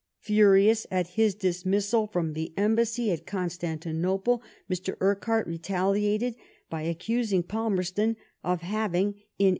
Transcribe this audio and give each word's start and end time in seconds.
Furious 0.19 0.87
at 0.89 1.09
his 1.09 1.35
dismissal 1.35 2.07
from 2.07 2.33
the 2.33 2.53
embassy 2.57 3.11
at 3.11 3.27
Constantinople, 3.27 4.41
Mr. 4.67 4.95
Urquhart 4.99 5.45
retaliated 5.45 6.35
by 6.71 6.81
accusing 6.81 7.43
Palmerston 7.43 8.17
of 8.43 8.61
having, 8.61 9.09
in 9.09 9.09
1886 9.09 9.25